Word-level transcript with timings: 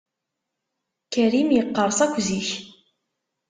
Karim 1.13 1.49
yeqqers 1.53 1.99
akk 2.05 2.15
ziɣ. 2.27 2.47